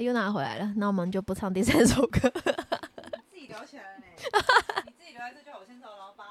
[0.00, 2.30] 又拿回来了，那我们就不唱第三首歌。
[3.30, 4.04] 自己聊起来了呢，
[4.86, 6.24] 你自己留在这就好，我先走了，拜。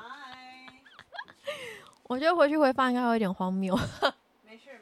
[2.03, 3.77] 我觉得回去回放应该会有点荒谬。
[4.43, 4.81] 没事。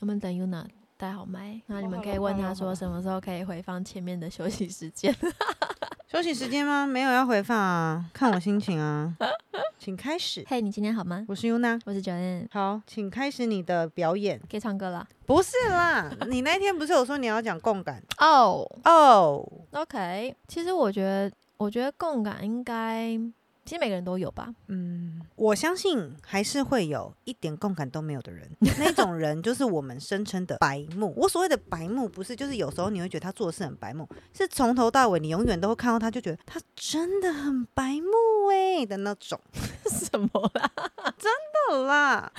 [0.00, 0.64] 我们等 Yuna
[0.96, 5.14] 带好麦，那你们可以问他说什么时候可以回放前面的休息时间。
[6.06, 6.86] 休息时间吗？
[6.86, 9.16] 没有要回放啊，看我心情啊。
[9.84, 10.42] 请开始。
[10.48, 11.26] 嘿，你今天好吗？
[11.28, 12.46] 我是 Yuna，我是 Joanne。
[12.50, 14.40] 好，请开始你的表演。
[14.50, 15.06] 可以唱歌了？
[15.26, 18.02] 不是啦， 你那天不是有说你要讲共感？
[18.16, 20.34] 哦哦，OK。
[20.48, 23.10] 其实我觉得，我觉得共感应该。
[23.64, 31.14] 其实每个人都有吧，嗯，我相信还是会有一点共感都没有的人，那种人就是我们声称的白目。
[31.16, 39.40] 我所谓的白目，不是就是有时候你会觉得他做事很白目，是从头到尾你永远都会看到他，就觉得他真的很白目哎的那种。
[39.88, 40.70] 什么啦？
[41.18, 41.32] 真
[41.70, 42.32] 的啦，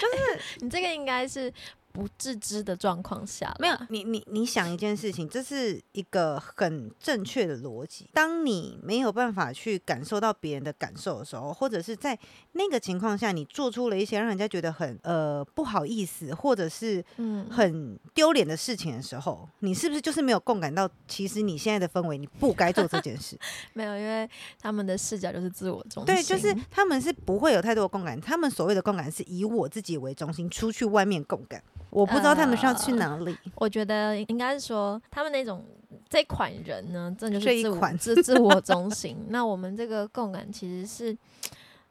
[0.00, 1.52] 就是 你这个应该是。
[1.92, 8.08] 不自知的状况下，没有你你你想一件事情，这是一个很正确的逻辑。
[8.12, 12.18] 当你没有办法去感受到别人的感受的时候，或者是在
[12.52, 20.88] 那个情况下，你做出了一些让人家觉得很呃不好意思，或者是嗯很丢脸的事情的时候，你是不是就是没有共感到？
[21.06, 23.38] 其实你现在的氛围，你不该做这件事。
[23.74, 26.14] 没有，因为他们的视角就是自我中心。
[26.14, 28.18] 对，就是他们是不会有太多的共感。
[28.20, 31.62] 他们所谓的共感是以我自己为中心，出去外面共感。
[31.92, 33.36] 我不知道他们是要去哪里。
[33.56, 35.62] 我觉得应该是说，他们那种
[36.08, 39.14] 这款人呢，这就是自我自自我中心。
[39.28, 41.14] 那我们这个共感其实是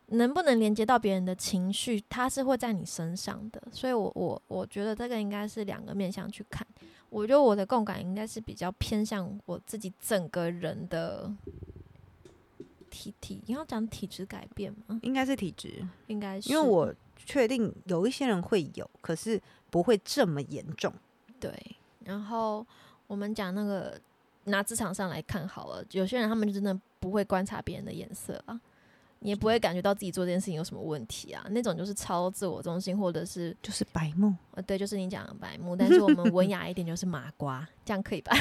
[0.07, 3.61] 能不能连接到别人的情绪，它是会在你身上的。
[3.71, 6.65] 所以，我我我觉得这个应该是两个面向去看。
[7.11, 11.31] 我觉得我的共感应该是比较偏向我自己整个人的
[12.89, 13.39] 体体。
[13.45, 14.99] 你要讲体质改变吗？
[15.03, 19.39] 应该是体质，应该是因为我确定有一些人会有，可是。
[19.71, 20.93] 不会这么严重，
[21.39, 21.51] 对。
[22.03, 22.63] 然后
[23.07, 23.99] 我们讲那个
[24.43, 28.59] 拿职场上来看好了，有些人他们就真的不会观察别人的眼色啊，
[29.19, 35.75] 你也不会感觉到自己做这件事情有什么问题啊，那种就是超自我中心，或者是就是白目，呃，对，就是你讲的白目。
[35.75, 38.35] 但是我们文雅一点就是麻瓜，这样可以吧？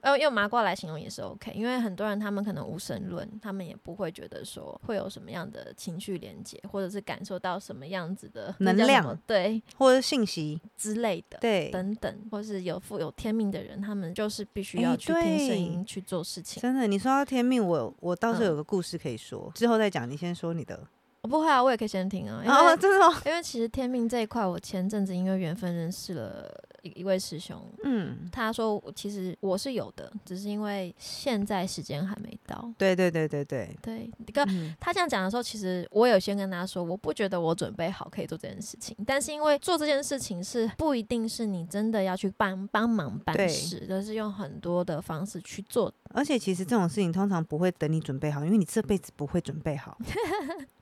[0.00, 16.60] 呃，用麻瓜来形容也是 OK，因为很多人他们可能无神论，他们也不会觉得说会有什么样的情绪连接，或者是感受到什么样子的能量，对，或者信息之类的，对，等等，或是有富有天命的人，他们就是必须要去听声音去做事情。
[16.62, 20.02] 真的，你说到天命，我我倒是有个故事可以说，之后再讲。
[20.08, 20.78] 你先说你的。
[21.22, 22.42] 我不会啊，我也可以先听啊。
[22.44, 27.60] 哦，真的，因为其实天命这一块，我前阵子因为缘分认识了一一位师兄。
[27.84, 32.72] 嗯，他说其实我是有的，只是因为现在时间还没到。
[32.76, 34.10] 对对对对对对。
[34.26, 34.46] 一个
[34.78, 38.96] 他这样讲的时候，其实我有先跟他说，我不觉得我准备好可以做这件事情。
[39.06, 45.92] 但是因为做这件事情是不一定是你真的要去帮帮忙办事，而是用很多的方式去做。
[46.14, 49.96] 而且其实这种事情通常不会等你准备好，因为你这辈子不会准备好。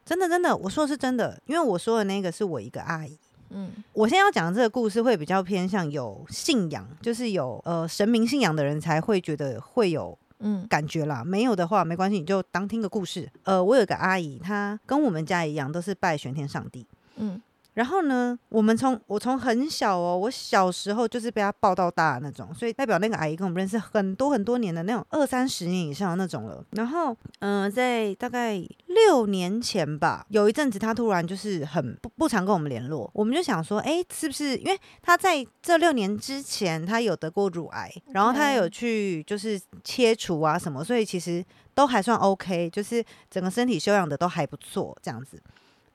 [0.04, 3.16] 真的，真的，我说的是真的，因为我说的那个是我一个阿姨。
[3.50, 11.22] 嗯，我现在要讲的这个故事会比较偏向有信仰，就是有呃神明信仰的人才会觉得会有嗯感觉啦。
[11.24, 13.30] 没有的话没关系，你就当听个故事。
[13.44, 16.86] 呃，我有个阿姨，她跟我们家一样，都是拜玄天上帝。
[17.16, 17.40] 嗯。
[17.74, 26.64] 然后呢，我们从我从很小哦，我小时候就是被他抱到大的那种，所以代表那个阿姨跟我们认识很多很多年的那种二三十年以上的那种了。
[26.72, 41.44] 然后，嗯，在大概六年前吧，有一阵子他突然就是很不不常跟我们联络，我们就想说，哎，是不是因为他在这六年之前他有得过乳癌，然后他有去就是切除啊什么，所以其实
[41.74, 45.40] 都还算 OK，就是整个身体修养的都还不错这样子。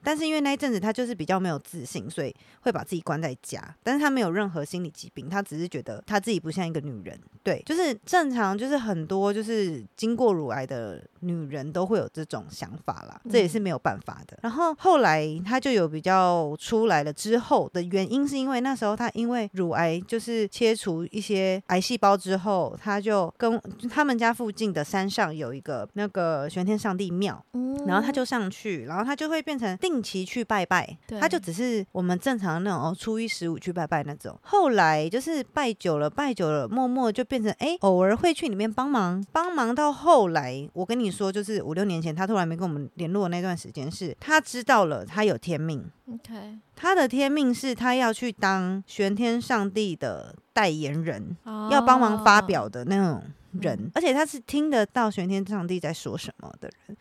[0.05, 3.75] 但是因为那一阵子他就是比较没有自信，所以会把自己关在家。
[3.81, 7.19] 但是他没有任何心理疾病，他只是觉得他自己不像一个女人。
[7.43, 14.37] 对，就是正常，就是很多就是经过乳癌的女人都会有这种想法啦，这也是没有办法的。
[14.43, 23.59] 然后后来他就有比较出来了之后的原因，是因为那时候他因为乳癌就是切除一些癌细胞之后，他就跟
[23.89, 27.43] 他们家附近的山上有一个那个玄天上帝庙，
[27.87, 29.94] 然后他就上去，然后他就会变成定。
[29.95, 34.37] 定期去拜拜，他就只是我们正常那种哦，初一十五去拜拜那种。
[34.41, 45.89] 后来就是拜久了，拜久了，默默就变成哎，偶尔会去里面帮忙，帮忙到后来，我跟你说，就是五六年前他突然没跟我们联络那段时间，是他知道了他有天命。
[46.11, 51.37] OK，他的天命是他要去当玄天上帝的代言人，
[51.71, 53.23] 要帮忙发表的那种。
[53.61, 56.97] 人，而且他是听得到玄天上帝在说什么的人，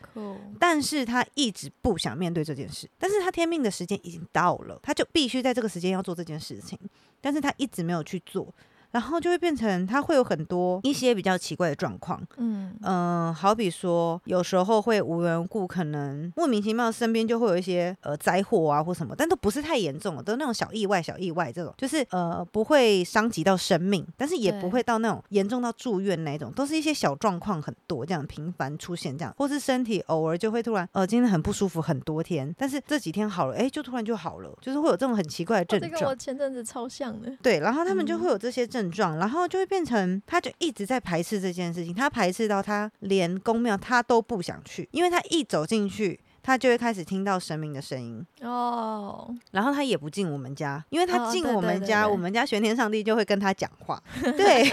[0.59, 6.79] 但是他一直不想面对这件事，但是他天命的时间已经到了，他就必须在这个时间要做这件事情，
[7.21, 8.53] 但是他一直没有去做。
[8.95, 35.91] 然后就会变成他会有很多一些比较奇怪的状况，嗯嗯，好比说有时候会无缘无故，可能莫名其妙身边就会有一些呃灾祸啊或什么，但都不是太严重，都那种小意外、小意外这种，就是呃不会伤及到生命，但是也不会到那种严重到住院那种，都是一些小状况很多这样频繁出现这样，或是身体偶尔就会突然呃今天很不舒服很多天，但是这几天好了，哎就突然就好了，就是会有这种很奇怪的症状。
[35.91, 37.35] 这个我前阵子超像的。
[37.41, 46.19] 对，然后他们就会有这些症状，然后就会变成他就一直在排斥这件事情，他排斥到他连宫庙他都不想去，因为他一走进去。
[46.45, 54.63] 他就会开始听到神明的声音哦，然后他也不进我们家，因为他进我们家，我们家玄天上帝就会跟他讲话， 对，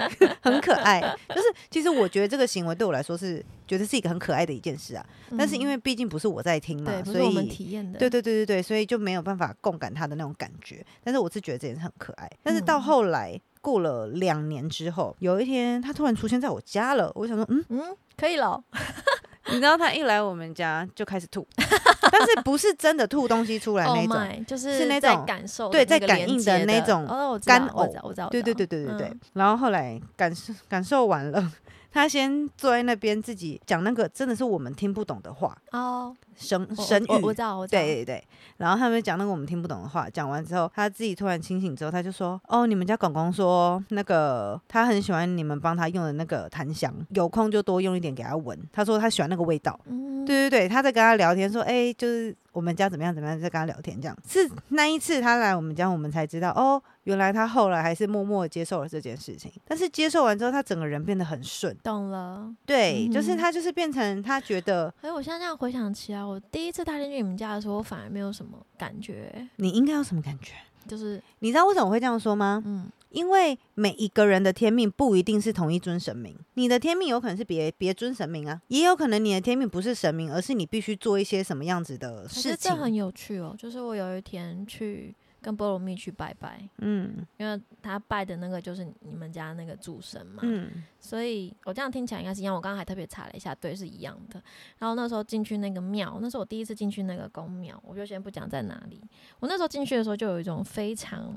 [0.43, 1.01] 很可爱。
[1.31, 5.07] 就是其实我觉得这个行为对我来说是觉得是一个很可爱的一件事啊，
[5.39, 10.85] 但是因为毕竟不是我在听嘛，所以我们体验的，对对对对对，所以就没有办法共感他的那种感觉。
[11.03, 12.31] 但是我是觉得这件事很可爱。
[12.43, 18.63] 但是到后来过了两年之后，有一天他突然出现在我家了，我想说，嗯嗯，可以了。
[19.49, 27.05] 你知道他一来我们家就开始吐， 但是不是真的吐东西出来那种，就是是那种感受对在感应的那种
[27.45, 29.13] 干呕，我知道，对对对对对对。
[29.33, 31.53] 然后后来感受感受完了。
[31.93, 38.25] 他先坐在那边自己讲那个真的是我们听不懂的话哦，神神语，我知道，我知道，对对对。
[38.57, 48.59] 然后他们讲那个我们听不懂的话，讲完之后，他自己突然清醒之后，他就说：“哦，你们家公公说那个他很喜欢你们帮他用的那个檀香，有空就多用一点给他闻。
[48.73, 53.15] 他说他喜欢那个味道。”嗯，对对对，他在跟他聊天说：“哎，就是。”我们家怎么样？
[53.15, 53.41] 怎么样？
[53.41, 59.53] 在跟他聊天，这样是那一次他来我们家，我们才知道哦，原来他后来还是默默接受了这件事情。
[59.67, 61.77] 但是接受完之后，他整个人变得很顺。
[61.83, 64.93] 懂了，对，就是他就是变成他觉得。
[65.01, 69.49] 哎，我现在这样回想起来，我第一次踏进去你们家的时候，我反而没有什么感觉。
[69.57, 70.53] 你应该有什么感觉？
[70.89, 72.63] 就是你知道为什么会这样说吗？
[72.67, 72.91] 嗯。
[73.11, 82.57] 因为每一个人的天命不一定是同一尊神明，你的天命有可能是别别尊神明啊，也有可能你的天命不是神明，而是你必须做一些什么样子的事情。
[82.59, 85.15] 这很有趣哦，就是我有一天去。
[85.43, 92.55] 跟菠萝蜜去拜拜，嗯，因为他拜的那个就是你们家那个主神嘛，嗯，所以我这样听起来应该是一样。
[92.55, 94.41] 我刚刚还特别查了一下，对，是一样的。
[94.79, 99.03] 然后那时候进去那个庙，那是我第一次进去那个宫庙，我就先不讲在哪里。
[99.41, 101.35] 我那时候进去的时候就有一种非常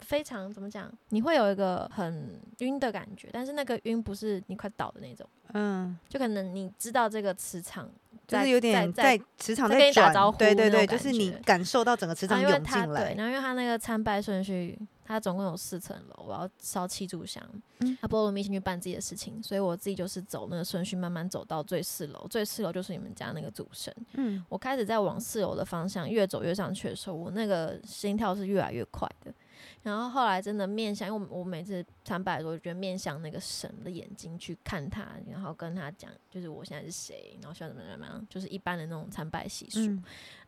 [0.00, 7.90] 非常怎么讲，你会有一个很晕的感觉，但是那个晕不是你快倒的那种，嗯，就可能你知道这个磁场。
[8.26, 13.04] 就是有点在磁场在转，对对对，就是你感受到整个磁场涌进来。
[13.04, 17.42] 对，然后因为他那个参拜顺序，他总共有四层楼，我要烧七炷香。
[17.80, 22.26] 嗯，他菠萝蜜先去办自己的事情，所以我自己就是走那个顺序，慢慢走到最四楼。
[22.28, 23.94] 最四楼就是你们家那个主神。
[24.14, 29.32] 嗯，我开始在往四楼的方向越走越上去的时候，我那个心跳是越来越快的。
[29.86, 39.78] 然后后来真的面向，因为我我每次参拜的时候，就觉得面向那个神的眼睛去看他，然后跟他讲，就是我现在是谁，然后需要怎么怎么样，就是一般的那种参拜习俗。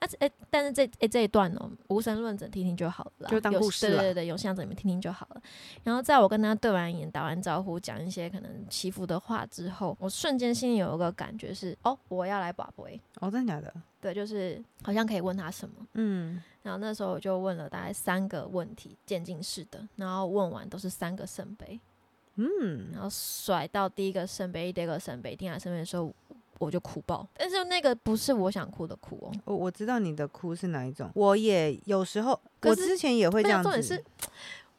[0.01, 5.41] 啊，哎，但是这哎这一段哦，无神论者听听就好了，就当故事对对对，有像者你们听听就好了。
[5.85, 13.01] 然后在我跟他对完眼、打完招呼、讲一些可能祈福的话之后，我瞬间心里有一个感觉是，哦，我要来把杯。
[13.21, 13.73] 哦，真的假的？
[14.01, 15.75] 对，就是好像可以问他什么。
[15.95, 16.43] 嗯。
[16.63, 21.81] 然后那时候我就问了大概三个问题，渐进式的，然后问完都是三个圣杯，
[22.35, 26.13] 嗯，然后甩到第一个圣杯、第二个圣杯、第三个圣杯的时候，
[26.59, 27.27] 我就哭爆。
[27.35, 34.05] 但是那个不是我想哭的哭哦，我我知道你的哭是哪一种，我也有时候，我之前也会这样子。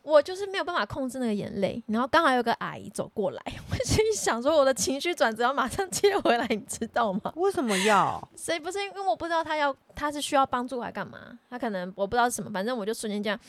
[0.10, 7.32] 我就是没有办法控制那个眼泪，然后刚好有个阿姨走过来，我心想说我的情绪转折要马上接回来，你知道吗？
[7.36, 8.28] 为什么要？
[8.36, 11.20] 所以不是因为我不知道他要他是需要帮助还干嘛？
[11.50, 13.40] 他可能我不知道是什么，反正我就瞬间这样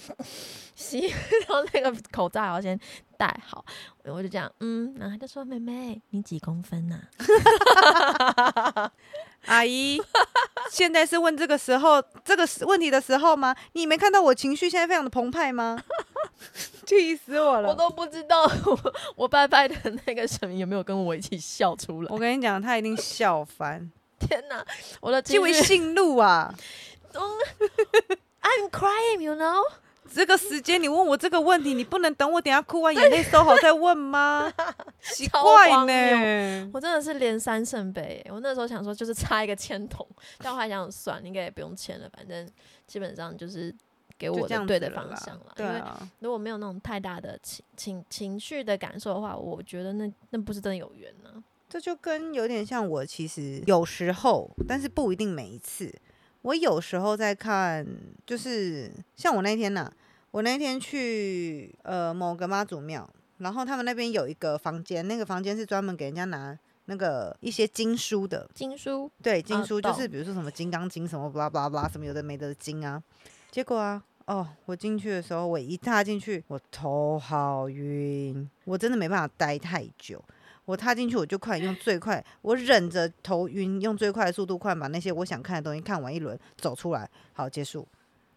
[0.74, 2.78] 吸，然后那个口罩要先
[3.16, 3.64] 戴好，
[4.04, 7.00] 我就这样嗯，然后他就说妹妹你几公分呐？
[9.46, 9.98] 阿姨，
[10.70, 13.56] 现在是问这个时候这个问题的时候吗？
[13.72, 15.82] 你没看到我情绪现在非常的澎湃吗？
[16.86, 17.68] 气死我了！
[17.68, 19.74] 我都不知道我 我拜拜的
[20.06, 22.08] 那个神有没有跟我一起笑出来。
[22.10, 23.90] 我跟你讲，他一定笑翻！
[24.18, 24.64] 天哪，
[25.00, 26.52] 我的因为姓陆啊。
[28.42, 29.62] I'm crying, you know。
[30.12, 34.52] 这个时间你问我这个问题，你不能等我等下哭完眼泪收好再问吗？
[35.00, 38.24] 奇怪呢，我真的是连三圣杯。
[38.28, 40.04] 我那时候想说，就是差一个签筒，
[40.38, 42.48] 但我还想算，应该也不用签了，反正
[42.86, 43.72] 基本上就是。
[44.20, 45.82] 给我的对的方向了，因为
[46.18, 51.42] 如果没有那种太大的情情情绪的感受的话，我觉得那那不是真的有缘呢。
[51.70, 55.90] 这就跟有点像我，其实有时候，但是不一定每一次。
[56.42, 57.86] 我有时候在看，
[58.26, 59.90] 就是像我那天呢，
[60.32, 63.08] 我那天去呃某个妈祖庙，
[63.38, 68.48] 然后他们那边有一个房间，那个房间是专门给人家拿那个一些经书的。
[68.54, 69.10] 经书？
[69.22, 73.02] 对，经书就是比如说什么《金刚经》什么巴拉巴拉什么有的没的经啊。
[73.50, 80.24] 结果啊，哦，我进去的时候，我一踏进去，我头好晕，我真的没办法待太久。
[80.66, 87.84] 我踏进去，我就快用最快，我忍着头晕，用最快的速度，快把那些我想看的东西看完一轮，走出来，好结束。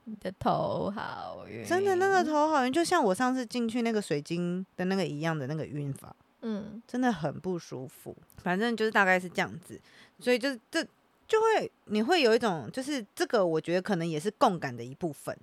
[0.06, 8.18] 你的头好晕，真的那个头好晕，就像我上次进去那个水晶的那个一样的那个晕法，嗯，真的很不舒服。
[8.38, 9.80] 反正就是大概是这样子，
[10.20, 10.84] 所以就是这
[11.28, 15.38] 就会你会有一种，就是这个我觉得可能也是共感的一部分，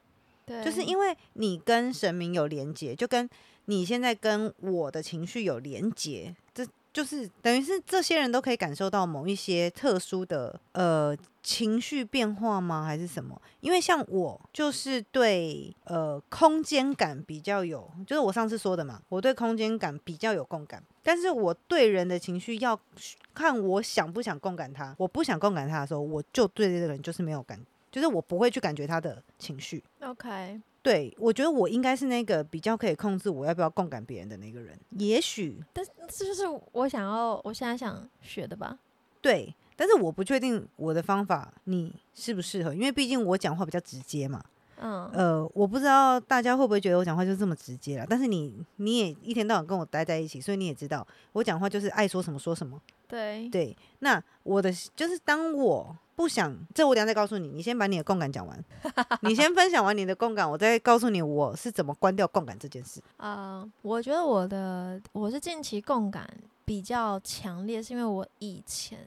[0.64, 3.28] 就是因为你跟神明有连接，就跟
[3.66, 6.66] 你现在跟我的情绪有连接，这。
[6.92, 12.84] 就是等于是这些人都可以感受到某一些特殊的呃情绪变化吗？
[12.84, 13.40] 还是什么？
[13.60, 20.82] 因为像我就是对呃空间感比较有，就是我上次说的嘛，我对空间感比较有共感。
[21.00, 22.76] 但是我对人的情绪要
[23.32, 27.56] 看我想不想共感他，我不想共感他的时候，我就对这个人就是没有感，
[27.90, 29.82] 就是我不会去感觉他的情绪。
[30.00, 30.60] OK。
[30.82, 34.74] 对，我觉得我应该是那个比较可以控制我要不要共感别人的那个人。
[34.96, 38.78] 也许，但这就是我想要，我现在想学的吧。
[39.20, 44.42] 对，但是我不确定我的方法你适不适合，因为毕竟我讲话比较直接嘛。
[44.78, 45.06] 嗯。
[45.12, 52.80] 呃，我不知道大家会不会觉得我讲话就这么直接了，但是你你也一天到晚跟我待在一起，所以你也知道我讲话就是爱说什么说什么。
[53.06, 53.50] 对。
[53.50, 55.94] 对，那我的就是当我。
[56.20, 57.48] 不想，这我等下再告诉你。
[57.48, 58.64] 你先把你的共感讲完，
[59.22, 63.00] 你先分享完你的共感，我再告诉你我是怎么关掉共感这件事。
[63.16, 66.28] 啊，我觉得我的我是近期共感
[66.66, 68.98] 比较强烈，是因为我以前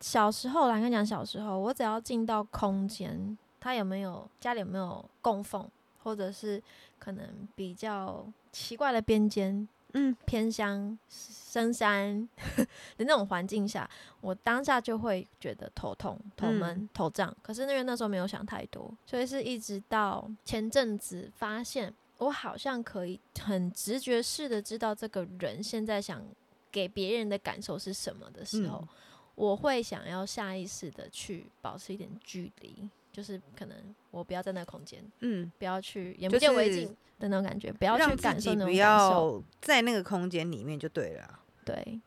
[0.00, 5.68] 小时候来跟你讲，小时候我只要进到空间，他有没有家里有没有供奉，
[6.02, 6.62] 或者是
[6.98, 9.68] 可能比较奇怪的边间。
[9.94, 12.28] 嗯，偏乡深山
[12.96, 13.88] 的那种环境下，
[14.20, 17.34] 我当下就会觉得头痛、头闷、头胀。
[17.42, 26.24] 可是因为那时候没有想太多，所以是一直到前阵子发现，我好像可以很直觉式的知道这个人现在想
[26.70, 28.86] 给别人的感受是什么的时候，
[29.34, 32.88] 我会想要下意识的去保持一点距离。
[33.12, 33.76] 就是可能
[34.10, 36.88] 我不要在那个空间，嗯，不要去眼不见为净
[37.18, 41.40] 的那种感觉，不要去感受那种感受，在那个空间里面就对了。
[41.62, 42.00] 对，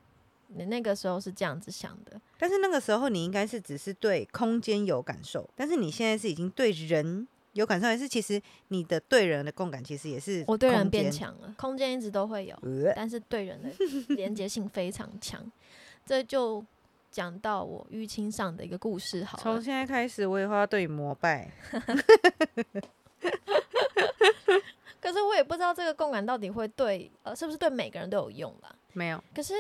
[0.48, 12.58] 你那个时候是这样子想的，但是那个时候你应该是只是对空间有感受，但是你现在是已经对人有感受，还是其实你的对人的共感其实也是我对人变强了，空间一直都会有，
[12.96, 13.70] 但是对人的
[14.16, 15.52] 连接性非常强，
[16.04, 16.66] 这就。
[17.16, 21.50] 讲到我淤青上的一个故事，好，从现在开始我以后要对你膜拜。
[25.00, 28.76] 可是我也不知道这个共感到底会对呃是不是对每个人都有用啦？
[28.92, 29.24] 没有。
[29.34, 29.54] 可是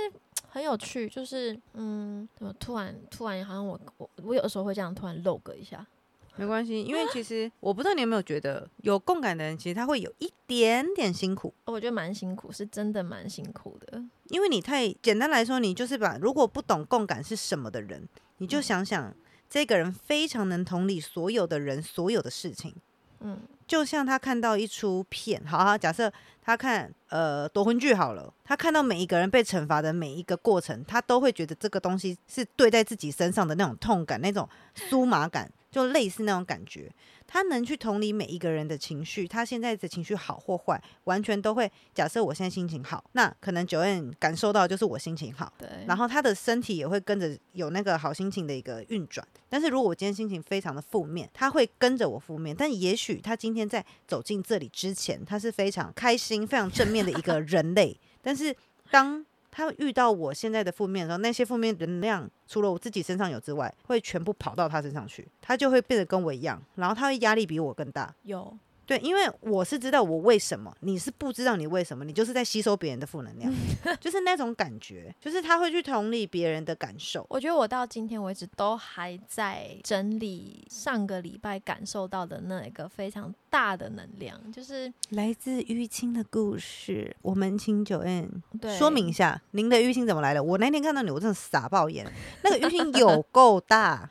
[0.49, 5.87] 很有趣，就是嗯，怎么突然突然好像我我我有的时候会这样突然露个一下。
[6.37, 11.53] 没关系，因为其实我不知道你有没有觉得，有共感的人其实他会有一点点辛苦。
[11.65, 14.03] 我觉得蛮辛苦，是真的蛮辛苦的。
[14.29, 18.07] 因为你太简单来说，你就是把如果不懂共感是什么的人，
[18.39, 19.13] 你就想想
[19.49, 22.75] 这个人非常能同理所有的人所有的事情。
[23.21, 26.11] 嗯，就像他看到一出片，好好假设
[26.41, 35.49] 他看呃夺魂剧好了，他看到每一个人被惩罚的每一个过程，他都会觉得这个东西是对在自己身上的那种痛感，那种酥麻感。
[35.75, 36.89] 就类似那种感觉，
[37.27, 41.69] 他能去同理每一个人的情绪，他现在的情绪好或坏，完全都会。
[41.93, 45.67] 假设我现在心情好，那可能九燕感受到就是我心情好，对。
[45.85, 49.27] 然后他的身体也会跟着有那个好心情的一个运转。
[49.49, 52.55] 但是如果我今天心情非常的负面，他会跟着我负面。
[52.57, 57.99] 但也许他今天在走进这里之前，他是非常开心、非常正面的一个人类。
[58.21, 58.55] 但是
[58.89, 68.13] 当他遇到我现在的负面的时候，那些负面能量除了我自己身上有之外，会全部跑到他身上去，他就会变得跟我一样，然后他的压力比我更大。
[68.23, 68.57] 有。
[68.85, 73.51] 对，因为我是知道我为什么，你是不知道你为什么，你就是在吸收别人的负能量，
[73.99, 77.25] 就是那种感觉，就是他会去同理别人的感受。
[77.29, 87.15] 我觉得我到今天为止都还在整理上个礼拜感受到的那一个非常大的能量，就是来自淤青的故事。
[87.21, 88.43] 我们请九 N
[88.77, 90.43] 说明一下，您的淤青怎么来的？
[90.43, 92.05] 我那天看到你，我真的傻爆眼，
[92.43, 94.07] 那个淤青有够大，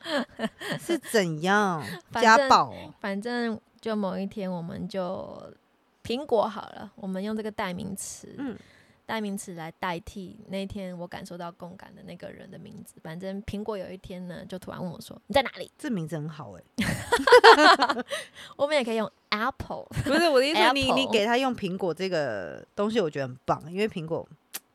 [0.79, 1.81] 是怎样
[2.13, 2.73] 家暴？
[2.99, 3.57] 反正。
[3.85, 5.39] 就某一天，我们就
[6.03, 8.33] 苹果好了，我们用这个代名词。
[8.39, 8.57] 嗯，
[9.05, 12.95] 代名词来代替那天我感受到共感的那个人的名字。
[13.03, 16.63] 反正苹果有一天呢，就突然问我说：“你在哪里？”这名字很好哎。
[18.57, 24.27] 我们也可以用 Apple， 不是我的意思，你你给他用苹果这个东西，我觉得很棒，因为苹果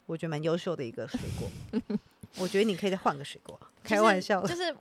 [0.07, 1.99] 我觉得蛮优秀的一个水果。
[2.39, 4.73] 我觉得你可以再换个水果，开玩笑，就是。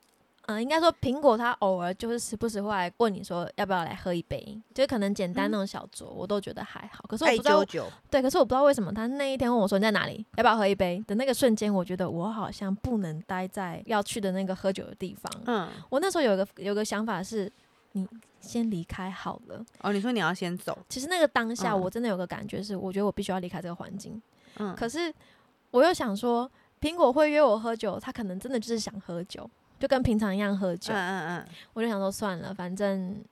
[0.50, 7.06] 嗯，应该说苹果它偶尔就是时不时会来问你说要不要来喝一杯，就是可能简单那种小酌，我都觉得还好。
[7.08, 7.64] 可是我不知道，
[8.10, 15.32] 对，可是我不知道为什么他那一天问我说你在哪里，要不要喝一杯的那个瞬间，我觉得我好像不能待在要去的那个喝酒的地方。
[15.46, 17.52] 嗯，我那时候有个有个想法是，
[17.92, 18.08] 你
[18.42, 19.64] 先离开好了。
[19.82, 20.76] 哦，你说你要先走。
[20.90, 24.20] 其实那个当下我真的有个感觉是，我觉得我必须要离开这个环境。
[24.58, 25.14] 嗯，可是
[25.70, 26.50] 我又想说，
[26.82, 29.48] 苹果会约我喝酒，他可能真的就是想喝酒。
[29.80, 33.24] 就跟平常一样喝酒，嗯嗯嗯，我就想说算了，反正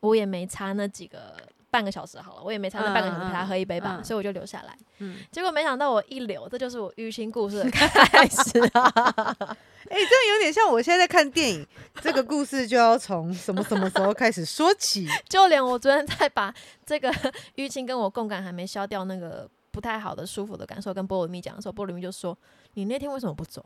[0.00, 1.34] 我也没差那几个
[1.70, 4.76] 半个小时好了，我也没差那半个小时陪他喝一杯吧，所以我就留下来。
[4.98, 9.36] 嗯，结果没想到我一留，这就是我淤青故事的 开始啊！
[9.88, 11.66] 哎，这有点像我现在在看电影，
[12.02, 15.06] 这个故事就要从什么什么时候开始说起？
[15.28, 16.52] 就连我昨天在把
[16.84, 17.12] 这个
[17.56, 22.36] 淤青跟我共感还没消掉那个不太好的舒服的感受跟菠萝蜜讲的时候，菠萝蜜就说
[22.74, 23.64] ：“你那天为什么不走？”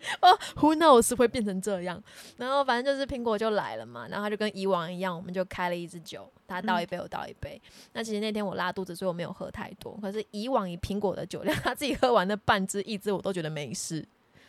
[0.22, 2.02] 哦，Who knows 会变成这样？
[2.36, 7.60] 然后反正就是苹果就来了嘛，然后他就跟以往一样，我们就开了一支酒，他倒一杯，我倒一杯。
[7.92, 9.98] 那其实那天我拉肚子，所以我没有喝太多。
[10.00, 14.06] 可是以往以苹果的酒量， 他自己喝完的半支一支，我都觉得没事，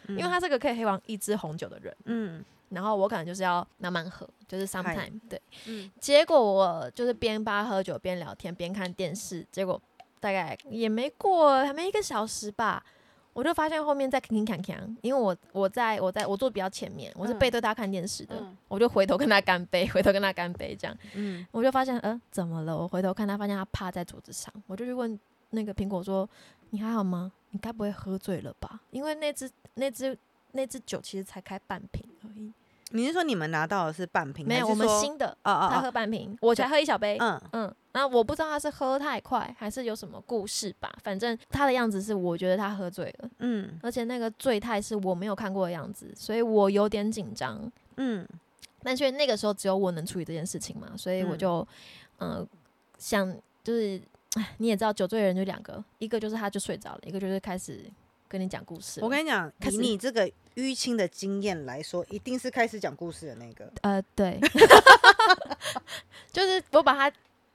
[0.08, 1.96] 因为他是个可以黑完一支红酒的人。
[2.06, 5.42] 嗯，然后我可能就是要慢慢喝，就是 sometime 对。
[5.66, 9.82] 嗯，结果我就是边吧喝酒边聊天边看电视，结果
[10.20, 12.84] 大概也没过还没一个小时吧。
[13.40, 18.36] 我就发现后面在吭吭锵锵，因为我我在我在我坐比较前面，我是背对他看电视的，
[18.68, 22.78] 我就回头跟他干杯，回头跟他干杯这样，嗯，我就发现，呃，怎么了？
[22.78, 25.18] 我回头看他，发现他趴在桌子上，我就去问
[25.52, 26.30] 那个苹果说
[26.72, 27.32] ：“你还好吗？
[27.52, 28.82] 你该不会喝醉了吧？
[28.92, 30.18] 因为那只那只
[30.52, 32.52] 那只酒其实才开半瓶而已。”
[32.90, 34.48] 你是说你们拿到的是半瓶？
[34.48, 37.18] 没有，我们新的，哦哦他喝半瓶，我才喝一小杯。
[37.20, 40.92] 嗯嗯，那我不知道他是喝太快，还是有什么故事吧。
[41.04, 43.30] 反正他的样子是，我觉得他喝醉了。
[43.40, 47.72] 嗯，而且那个醉态是我没有看过的样子，所以我有点紧张。
[47.98, 48.28] 嗯，
[48.82, 51.68] 但是那个时候只有我能处理这件事情嘛，所以我就
[52.20, 52.48] 嗯
[52.98, 53.32] 想，
[53.64, 54.02] 就是
[54.58, 57.86] 你也知道，酒醉的人就两个，一个就是他就睡着了，一个就是开始。
[58.32, 63.72] 跟你讲故事，我跟你讲，以你这个淤青的经验来说，一定是开始讲故事的那个。
[63.82, 64.40] 呃，对，
[66.32, 67.12] 就是我把他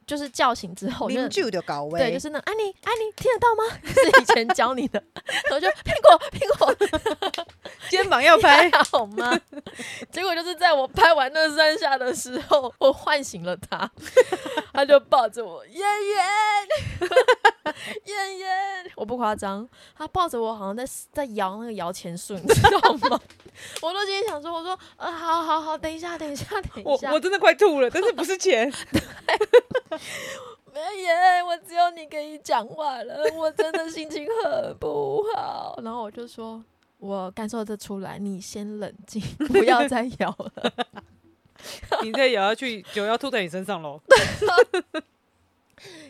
[0.06, 3.64] 就是叫醒之后，邻居就高位，对，就是那安妮，安妮听得到吗？
[3.84, 5.02] 是以前教你的，
[5.48, 7.44] 然后就苹果，苹果，
[7.88, 9.38] 肩膀要拍好吗？
[10.10, 13.90] 结果就是在我拍完那三下的时候，我唤醒了他，
[14.72, 17.08] 他就抱着我，妍妍。
[19.04, 22.70] 不夸张，他抱着我，好像在在摇那个摇钱树，你知道
[23.10, 23.20] 吗？
[23.82, 28.72] 我都今天想说，我说，呃，好好好，等一下，等一下，等一下，我我真的快吐了，但是不是钱？
[30.72, 35.78] 没耶，我只有你可以讲话了，我真的心情很不好。
[35.84, 36.62] 然后我就说，
[36.98, 40.72] 我感受得出来，你先冷静，不要再 摇了。
[42.02, 44.00] 你再摇下去，酒要吐在你身上喽。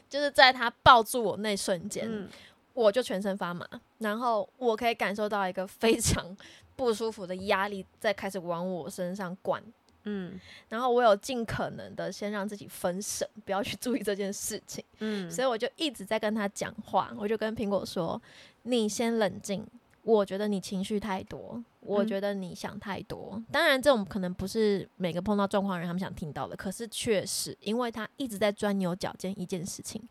[0.09, 2.29] 就是在他抱住我那瞬间，
[2.75, 3.67] 我就全身发麻，
[3.99, 6.37] 然后我可以感受到一个非常
[6.77, 9.63] 不舒服的压力在开始往我身上灌，
[10.03, 18.21] 嗯，然后我有尽可能的先让自己分神，不要去注意这件事情，嗯，所以我就一直在跟他讲话，我就跟苹果说
[18.65, 19.67] ：“你先冷静。”
[20.05, 23.43] 我觉得你情绪太多，我觉得你想太多。
[23.51, 30.07] 当然，这种可能不是每个碰到状况人他们想听到的，可是确实，因为他一直在钻牛角尖一件事情。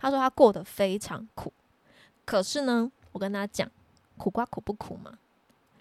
[0.00, 1.52] 他说他过得非常苦，
[2.28, 3.66] 可是呢，我跟他讲
[4.18, 5.10] 苦瓜苦不苦嘛，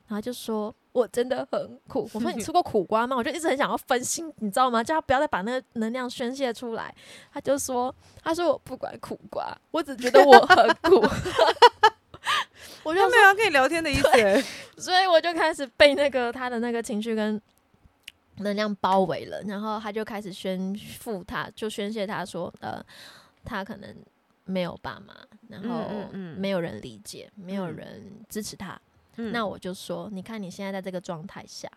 [0.07, 2.10] 然后就说我真的很苦。
[2.15, 3.17] 我说你吃过苦瓜吗？
[3.17, 4.81] 我就一直很想要分心，你知道吗？
[4.81, 6.95] 叫他不要再把那个能量宣泄出来。
[7.33, 11.05] 他就说，他说我不管苦瓜，我只觉得我很苦。
[12.83, 17.41] 我就没有跟你聊天的意思，所以我就开始被那个他的那个情绪跟
[18.38, 22.81] 能量包围了，然后他就开始宣复，他就宣泄他说，呃，
[23.43, 23.93] 他可能
[24.47, 25.13] 没有爸妈，
[25.49, 28.79] 然后没有人理解，没有人支持他。
[29.15, 31.69] 那我就说，你看你现在在这个状态下，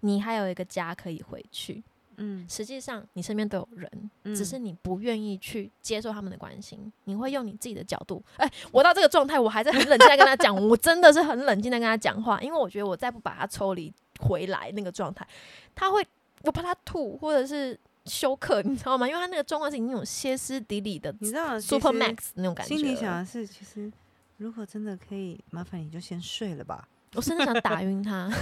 [0.00, 1.82] 你还有一个家可以回去。
[2.16, 6.92] 嗯，实际上你身边都有人，只是你不愿意去接受他们的关心。
[7.04, 15.26] 你会用你自己的角度，哎，我到这个状态，我还在很冷静的跟他讲，我真的是很冷静的跟他讲话，因为我觉得我再不把他抽离回来那个状态，
[15.74, 16.06] 他会，
[16.42, 19.06] 我怕他吐，或者是休克，你知道吗？
[19.08, 22.76] 因为他那个状况是已经有歇斯底里的，你知道 super max 那种感觉。
[22.76, 23.90] 心里想的是，其实
[24.38, 26.88] 如果真的可以，麻烦你就先睡了吧。
[27.14, 28.28] 我真的想打晕他。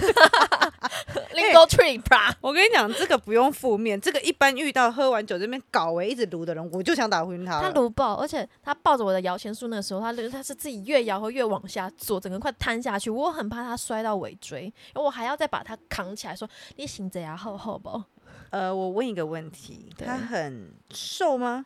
[1.33, 2.01] Lingo tree，
[2.41, 7.59] 我跟你讲，这个不用负面，这个一般遇到喝完酒这边搞为一直撸的人，我就想打晕他。
[7.61, 13.09] 他撸爆，而且他抱着我的摇钱树，那个时候他他是自己越摇会越往下坐，整个快瘫下去。
[13.09, 18.03] 我很怕他摔到尾椎，我还要再把他扛起来，说你醒着呀，厚厚不？
[18.49, 21.65] 呃，我问一个问题，他很瘦吗？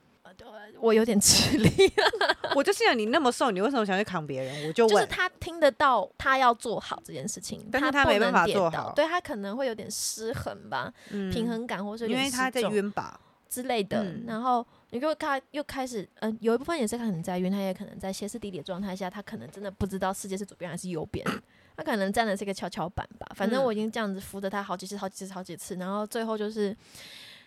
[0.80, 1.70] 我有点吃力，
[2.56, 4.68] 我就心想你那么瘦，你为什么想去扛别人？
[4.68, 14.04] 我就就是他听得到，他要做好这件事情，但是他没办法做好，对他可能会有点失衡吧，平衡感或是因为他在晕吧之类的。
[14.26, 21.26] 然后你就他又开始，嗯，有一部分也是可能在晕，他也可能在歇斯底里的状态下，他可能真的不知道世界是左边还是右边，
[21.78, 23.28] 他可能站的是一个跷跷板吧。
[23.36, 26.76] 反正我已经这样子扶着他好几次、好几次、好几次，然后最后就是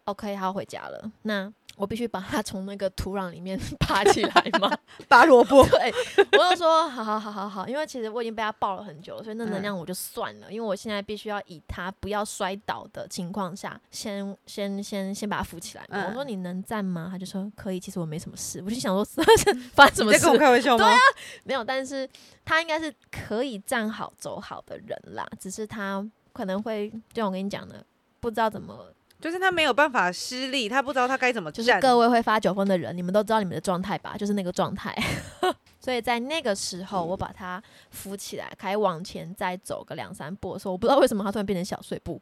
[0.04, 1.10] OK，他要回家了。
[1.22, 4.76] 那我必须把它从那个土壤里面 爬起来吗？
[5.08, 5.64] 拔萝卜。
[5.66, 5.92] 对，
[6.32, 10.52] 我就说好好好好好，因为其实我已经被他抱了很久，所以那能量我就算了。
[10.52, 15.86] 因为我现在必须要以他不要摔倒的情况下，先先先先把他扶起来。
[15.88, 17.08] 我说你能站吗？
[17.10, 17.78] 他就说可以。
[17.78, 19.04] 其实我没什么事，我就想说
[19.72, 20.18] 发生什么事？
[20.18, 20.84] 在跟我开玩笑吗？
[20.84, 20.98] 对啊，
[21.44, 21.62] 没有。
[21.62, 22.08] 但是
[22.44, 27.84] 他应该是可以站好走好的人啦，只是他可能会就像我跟你讲的，
[28.18, 28.92] 不知道怎么。
[29.20, 34.16] 就是他没有办法施力，他不知道他该怎么就是各位会发酒疯的人，你们都知道你们的状态吧？
[34.16, 34.96] 就是那个状态。
[35.80, 42.20] 所以在那个时候，我把他扶起来，开始往前再走个两三步的时候，我不知道为什么他突然变成小碎步。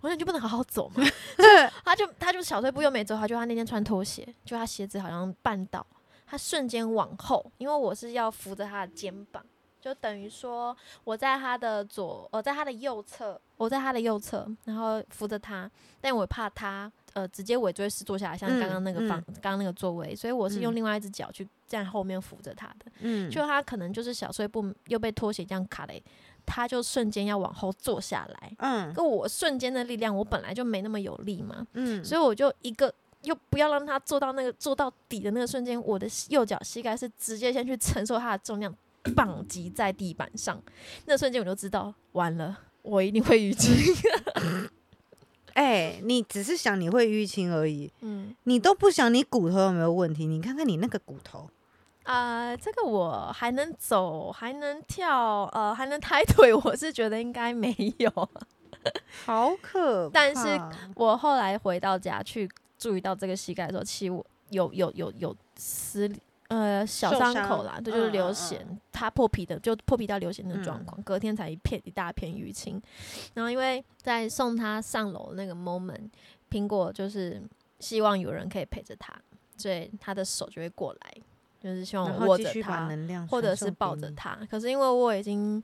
[0.00, 1.04] 我想就不能好好走吗？
[1.84, 5.86] 他就他就小碎步又没走好，就他那天穿拖鞋，就他鞋子好像绊倒，
[6.26, 9.44] 他瞬间往后，因为我是要扶着他的肩膀。
[9.82, 15.68] 就等于说，我在他的左，我在他的右侧，我在他的右侧，然后扶着他，
[16.00, 22.92] 但我怕他呃直接尾椎是坐下来，像刚刚那个方，刚刚那个座位，所以我是用另外一只脚去站后面扶着他的。
[23.00, 26.00] 嗯，就他可能就是小碎步又被拖鞋这样卡嘞，
[26.46, 28.52] 他就瞬间要往后坐下来。
[28.58, 31.66] 嗯，跟我瞬间的力量，我本来就没那么有力嘛。
[31.72, 38.72] 嗯，所以我就一个又不要让他坐到那个坐到底的那个瞬间，我的右脚膝盖是直接先去承受他的重量。
[39.16, 40.62] 棒击在地板上，
[41.06, 43.74] 那瞬间我就知道完了，我一定会淤青。
[45.54, 50.26] 哎，你只是想你会淤青而已，嗯，你都不想你骨头有没有问题？
[50.26, 51.50] 你看看你那个骨头
[52.04, 58.10] 啊，这个我还能走，还能跳，呃，还能抬腿，我是觉得应该没有，
[59.26, 60.12] 好可怕。
[60.14, 60.58] 但是
[60.94, 66.10] 我后来回到家去注意到这个膝盖的时候，其实我有有有有撕。
[66.48, 68.66] 呃，小伤口啦，这就是流血，
[69.02, 72.80] 它破皮的，就破皮到流血的状况，隔天才一片一大片淤青。
[73.34, 76.08] 然后因为在送他上楼那个 moment，
[76.50, 77.42] 苹果就是
[77.80, 79.14] 希望有人可以陪着他，
[79.56, 81.14] 所以他的手就会过来，
[81.60, 82.88] 就是希望我握着他，
[83.28, 84.38] 或者是抱着他。
[84.50, 85.62] 可是因为我已经。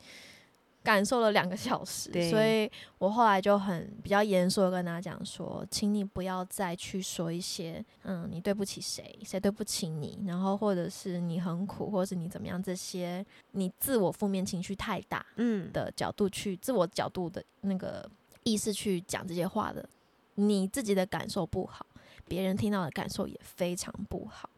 [0.88, 18.10] 感受了两个小时，所以我后来就很比较严肃的跟他讲说，请你不要再去说一些，嗯，你对不起谁，谁对不起你，然后或者是你很苦，或者是你怎么样，这些你自我负面情绪太大，嗯的角度去自我角度的那个
[18.44, 19.86] 意识去讲这些话的，
[20.36, 21.84] 你自己的感受不好，
[22.26, 24.48] 别人听到的感受也非常不好。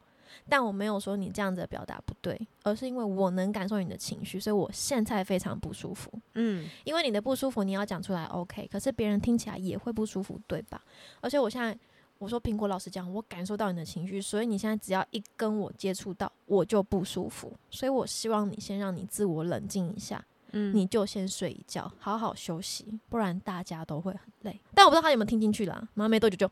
[0.50, 6.12] 但我没有说你这样子的表达不对，而是因为我能感受你的情绪，所以我现在非常不舒服。
[6.34, 10.82] 嗯，因为你的不舒服你要讲出来，OK，可是别人听起来也会不舒服，对吧？
[11.20, 11.78] 而且我现在
[12.18, 17.52] 我说苹果老师讲，我感受到你的情绪，所以你现在只要一跟我接触到，我就不舒服。
[17.70, 24.60] 所以我希望你先让你自我冷静一下，嗯，你就先睡一觉，好好休息，不然大家都会很累。
[24.74, 26.50] 但我不知道他有没有听进去啦，马上没多久就。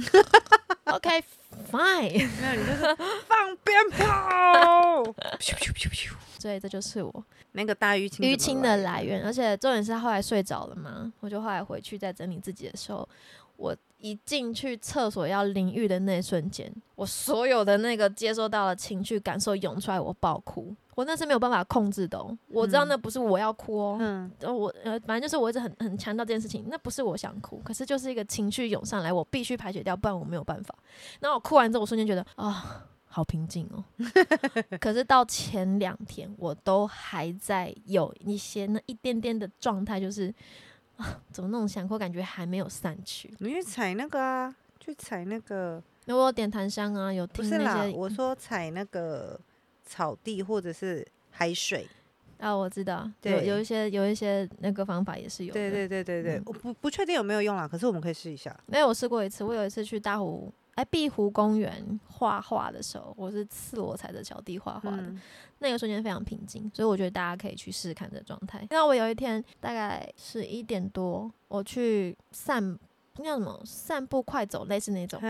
[0.90, 3.29] OK，Fine，没有你就是放鞭炮，
[6.38, 9.24] 所以这就是我那个大淤青淤青的来源。
[9.24, 13.08] 而且重点是他后来睡着了嘛，我就后来回去在整理自己的时候，
[13.56, 20.74] 我一进去厕所要淋浴的那一瞬间，我所有的那个接收到的情绪感受涌出来，我爆哭。
[20.96, 30.74] 我那是没有办法控制的，我知道那不是我要哭哦，嗯，我呃，反正就是我一直很很强调这件事情，那不是我想哭，可是就是一个情绪涌上来，我必须排解掉，不然我没有办法。
[31.20, 33.84] 那我哭完之后，我瞬间觉得啊，好平静哦。
[34.80, 40.32] 可是到前两天，我都还在有一些那一点点的状态，就是
[40.96, 43.34] 啊，怎么那种想哭感觉还没有散去？
[43.40, 49.38] 你去踩那个啊，去踩那个，那我有点檀香啊，有听那些，我说踩那个。
[49.82, 51.84] 草地或者是海水，
[52.38, 55.52] 啊，我知道，有有一些有一些那个方法也是有。
[55.52, 58.56] 对对对对对，我不不确定有没有用啦，可是我们可以试一下。
[58.66, 65.12] 没有，我试过一次，我有一次去大湖哎碧湖公园画画的时候，我是赤裸踩着小地画画的，
[65.58, 68.66] 那个瞬间非常平静，所以我觉得大家可以去试试看这状态。
[68.70, 72.78] 那我有一天大概是一点多，我去散。
[73.22, 75.20] 叫什么散步快走类似那种，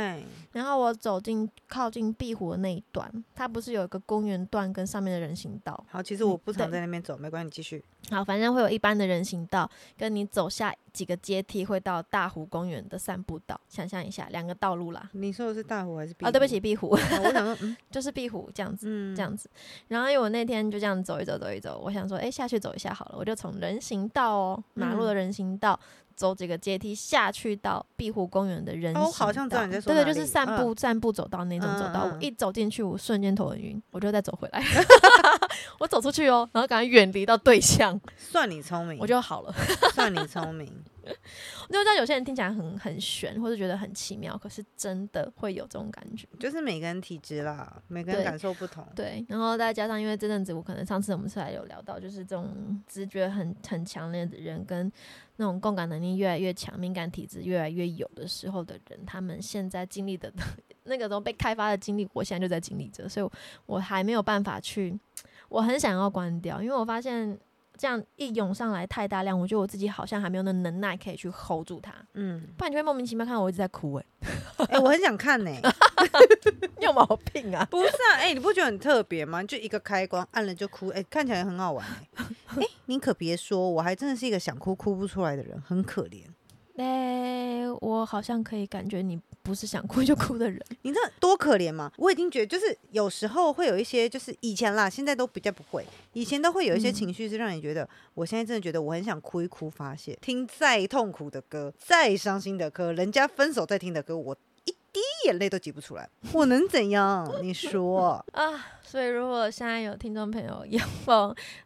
[0.52, 5.84] 然后我走进靠近壁湖的那一段，它不是有一个公园段跟上面的人行道？
[5.88, 7.84] 好，其实我不常在那边走，没关系，你继续。
[8.10, 13.60] 好，反正会有一般的人行道，跟你走下几个阶梯会到大湖公园的散步道。
[13.68, 15.10] 想象一下，两个道路啦。
[15.12, 16.14] 你说的是大湖还是？
[16.20, 16.88] 啊，对不起，壁湖。
[16.88, 16.96] 我
[17.32, 19.48] 想说，嗯， 就是壁湖这样子，这样子。
[19.88, 25.78] 然后因为我那天就这样走一走，走一走，我想说，哎，下去走一下好了，我就从人行道哦，马路的人行道。
[26.20, 32.04] 走几个阶梯下去到碧湖公园的人行道，好像对对，就是散步散步走到那种走道。
[32.04, 34.62] 我一走进去，我瞬间头很晕，我就再走回来。
[35.80, 37.98] 我走出去哦，然后赶快远离到对象。
[38.18, 39.54] 算你聪明，我就好了。
[39.94, 40.70] 算你聪明。
[41.10, 46.28] 我就知道有些人听起来很很玄，或者觉得很奇妙，可是真的会有这种感觉。
[46.38, 48.86] 就是每个人体质啦，每个人感受不同。
[48.94, 54.92] 对，然后再加上因为这阵子，我可能上次我们出来有聊到，就是这种直觉很很强烈的人，跟
[55.40, 60.30] 那种共感能力越来越强、敏感体质越来越有的时候的人，他们现在经历的
[60.84, 63.28] 那个都被开发的经历，我现在就在经历着，所以
[63.64, 64.96] 我还没有办法去，
[65.48, 67.40] 我很想要关掉，因为我发现。
[67.80, 71.90] 这样一涌上来太大量，我觉得我自己好像还没有那能耐可以去 hold 住它。
[72.12, 74.04] 嗯，不然你会莫名其妙看到我一直在哭哎。
[74.68, 75.50] 哎，我很想看呢。
[76.78, 77.66] 有毛病啊？
[77.70, 79.42] 不是啊，哎，你不觉得很特别吗？
[79.42, 82.26] 就一个开关按了就哭，哎，看起来很好玩哎。
[82.58, 86.24] 哎，你可别说，我还真的是一个想哭哭不出来的人，很可怜。
[86.76, 91.90] 哎，我好像可以感觉你不是想哭就哭的人， 你这多可怜嘛！
[91.96, 95.84] 我已经觉得，就是有时候会有一些，就是以前啦，现在都比较不会。
[96.12, 104.36] 以前都会有一些情绪是让你觉得，我现在真的觉得我很想哭一哭发泄，听再痛苦的歌，再伤心的歌，人家分手在听的歌，我。
[104.92, 107.30] 滴眼泪都挤不出来，我能怎样？
[107.42, 108.66] 你说啊？
[108.82, 110.80] 所以如果现在有听众朋友有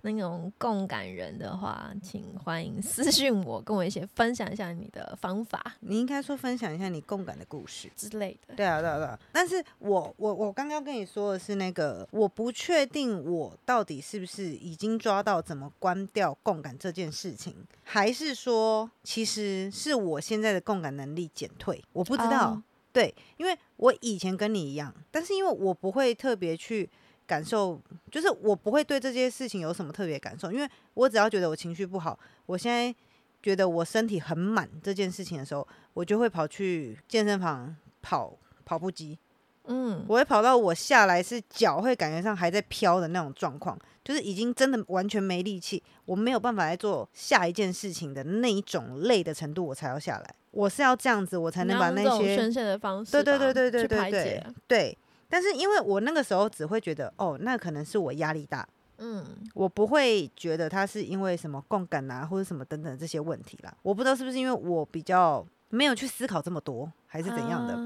[0.02, 5.74] 那种共感人的话，请欢迎私信我，跟我一起分享一下你的方法。
[5.80, 8.54] 你应该说分享一下你共感的故事之类的。
[8.54, 9.18] 对啊，对啊，对啊。
[9.32, 21.82] 但是我我我刚刚跟你说的是那个，我不确定我到底是不是已经抓到怎么关掉共感这件事情，还是说其实是我现在的共感能力减退？
[21.94, 22.60] 我不知道。
[22.94, 26.88] 对，因为我以前跟你一样，但是因为我不会特别去
[27.26, 32.94] 感受，就是我不会对这些事情有什么特别感受，因为我只要觉得我情绪不好，我现在
[33.42, 39.18] 觉得我身体很满这件事情的时候，我就会跑去健身房跑跑步机，
[39.64, 50.34] 嗯，我会跑到我下来是脚会感觉上还在飘的那种状况，就是已经真的完全没力气，我没有办法来做下一件事情的那一种累的程度，我才要下来。
[50.54, 54.98] 我是要这样子，我才能把那些宣泄的方式，对对对对对对对，对。
[55.28, 58.66] 但是因为我那个时候只会觉得，哦，那可能是我压力大，
[58.98, 63.74] 嗯，我不会觉得他是因为什么共感啊，或者什么等等这些问题啦。
[63.82, 67.76] 我不知道是不是因为我比较没有去思考这么多，还是怎样的。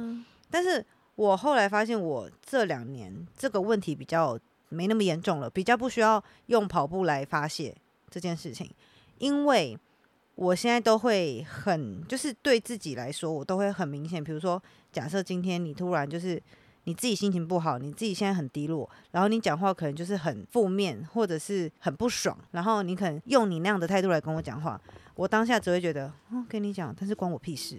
[0.50, 7.74] 但是我后来发现，我这两年这个问题比较没那么严重了，比较不需要用跑步来发泄
[8.11, 8.70] 这件事情，
[9.16, 9.78] 因为。
[10.38, 14.22] 我现在都会很，就是对自己来说，我都会很明显。
[14.22, 16.40] 比如说，假设今天你突然就是
[16.85, 24.81] 你自己心情不好，你自己现在很低落，然后你讲话可能就是很负面，或者是很不爽，然后你可能用你那样的态度来跟我讲话，
[25.16, 27.79] 我当下只会觉得，哦，跟你讲，但是关我屁事。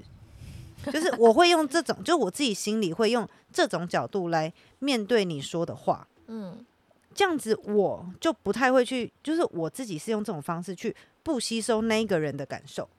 [0.92, 6.66] 就是我会用这种，就我自己心里会用这种角度来面对你说的话，嗯，
[7.14, 10.96] 这样子我就不太会去，就是我自己是用这种方式去。
[11.22, 12.90] 不吸收那一个人的感受，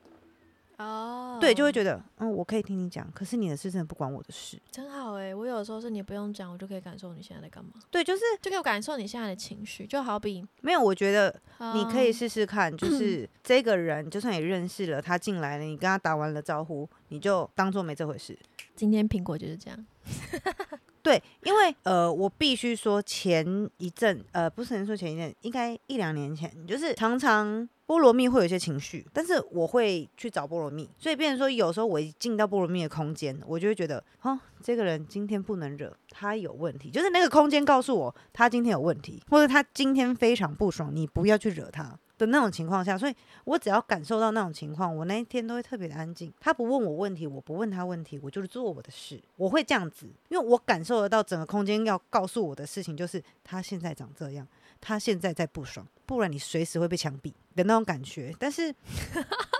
[0.76, 5.34] 哦，对，就会觉得，嗯，我可以听你讲，可是你的事真的不关我的事，真好哎！
[5.34, 7.72] 我有时候是你不用讲，我就可以感受你现在在干嘛。
[7.90, 11.34] 对，就是就可以感受你现在的情绪，就好比没有，我觉得
[11.74, 18.38] 你可以试试看，就 是这个人，就算你认识了，他进来了，你跟他打完了招呼，你就当做没这回事。
[18.76, 19.86] 今天苹果就是这样。
[21.02, 41.98] 对，因为呃，我必须说前一阵，呃，不是能说前一阵，应该一两年前，就是常常菠萝蜜会有一些情绪，但是我会去找菠萝蜜，所以变成说有时候我一进到菠萝蜜的空间，我就会觉得，哦，这个人今天不能惹，他有问题，就是那个空间告诉我他今天有问题，或者他今天非常不爽，你不要去惹他。
[42.20, 46.30] 的那种情况下，所以我只要感受到那种情况，我那一天都会特别的安静。
[46.38, 49.18] 他不问我问题，我不问他问题，我就是做我的事。
[49.36, 54.46] 我会这样子，因为我感受得到整个空间要告诉我的事情就是他现在长这样，
[54.80, 58.34] 他现在在不爽，不然你随时会被枪毙的那种感觉。
[58.38, 58.74] 但是，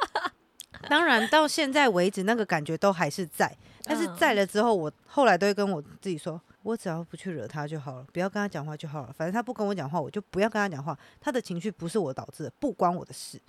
[0.89, 3.57] 当然到现在为止，那个感觉都还是在。
[3.85, 9.13] 但是在了之后，我后来都会跟我自己说，我只要不去惹他就好了，不要跟他讲话就好了。
[9.13, 10.99] 反正他不跟我讲话，我就不要跟他讲话。
[11.21, 13.41] 他的情绪不是我导致的，不关我的事。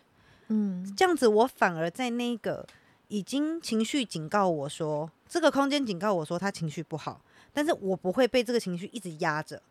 [0.48, 2.66] 嗯，这样子我反而在那个
[3.08, 7.22] 已经情绪警告我说，这个空间警告我说他情绪不好，
[7.54, 9.62] 但是我不会被这个情绪一直压着。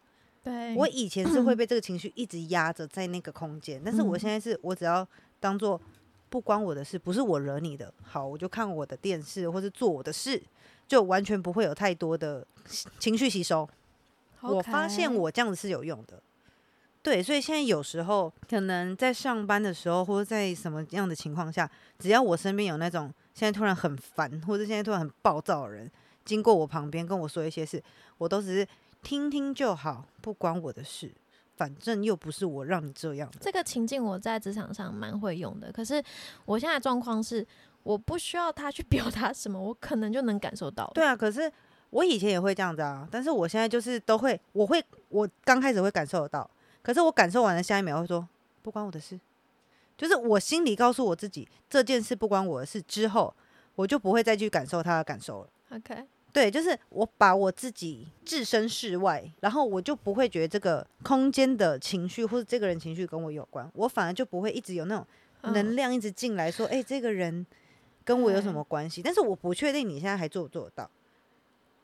[0.42, 5.07] 对，我以前是会被这个情绪一直压着在那个空间，但是我现在是我只要
[5.38, 5.79] 当做
[6.30, 10.40] 不关我的事，不是我惹你的，好，我就看我的电视或是做我的事，
[10.88, 12.46] 就完全不会有太多的
[12.98, 13.68] 情绪吸收。
[14.40, 16.22] 我发现我这样子是有用的。
[17.02, 25.90] 对，所以现在有时候可能在上班的时候，或者在什么样的情况下，只要我身边有那种现在突然很烦，或者现在突然很暴躁的人
[26.24, 27.82] 经过我旁边跟我说一些事，
[28.18, 28.68] 我都只是
[29.02, 31.10] 听听就好，不关我的事，
[31.60, 33.30] 反正又不是我让你这样。
[33.38, 36.02] 这个情境我在职场上蛮会用的，可是
[36.46, 37.46] 我现在状况是
[37.82, 40.90] 我不需要他去 表达什么，我可能就能感受到。
[40.94, 41.52] 对啊，可是
[41.90, 46.50] 我以前也会这样子啊，但是我现在就是都会，我会，我刚开始会感受得到。
[46.80, 48.26] 可是我感受完了，下一秒会说
[48.62, 49.20] 不关我的事，
[49.98, 53.34] 就是我心里告诉我自己这件事不关我的事之后，
[53.74, 55.50] 我就不会再去感受他的感受了。
[55.76, 65.06] OK，对，就是我把我自己置身事外，然后我就不会觉得这个空间的情绪或者这个人情绪跟我有关，我反而就不会一直有那种
[65.52, 67.46] 能量一直进来说，哎，这个人
[68.04, 69.02] 跟我有什么关系？
[69.02, 70.90] 但是我不确定你现在还做不做得到，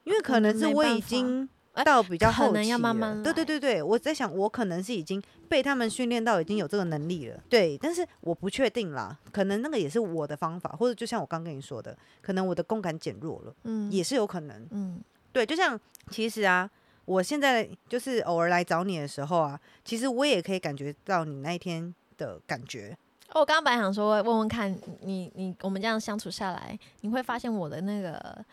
[0.05, 1.49] 因为可能是我已经。
[1.85, 15.01] 到比较后期了，对对对对，我在想，我可能是已经被他们训练到已经有这个能力了，对，但是我不确定啦，可能那个也是我的方法，或者就像我刚跟你说的，可能我的共感减弱了，嗯，也是有可能，嗯，
[15.33, 15.79] 对，就像
[16.11, 16.69] 其实啊，
[17.05, 22.97] 我现在就是偶尔来找你的时候啊，其实我也可以感觉到你那一天的感觉。
[23.33, 28.45] 哦我刚刚本来想说问问看你，你我们这样相处下来，你会发现我的那个。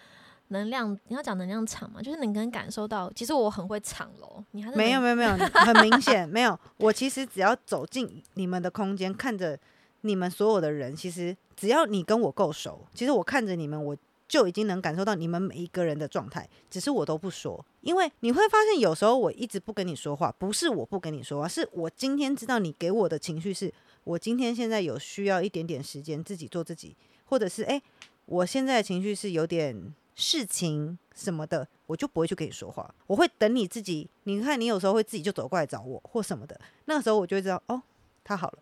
[0.50, 2.02] 能量，你要讲能量场嘛？
[2.02, 4.44] 就是你能感受到，其实我很会场楼。
[4.52, 5.32] 你还是没有没有没有，
[5.66, 6.60] 很明显没有。
[6.78, 9.58] 我其实只要走进你们的空间，看着
[10.02, 16.48] 你们所有的人，其实只要你跟我够熟，其实我看着你们，我就已经能感受到你们每一个人的状态。
[16.70, 27.82] 只是我都不说，因为你会发现，有时候我一直不跟你说话，不是我不跟你说话，是我今天知道你给我的情绪，是我今天现在有需要一点点时间自己做自己，或者是哎，
[28.26, 29.94] 我现在的情绪是有点。
[30.16, 34.10] 事情什么的，我就不会去跟你说话，我会等你自己。
[34.24, 37.82] 你看，你有时候会自己就走过来找我或什么的，那个时候我就会知道，哦，
[38.24, 38.58] 他好了，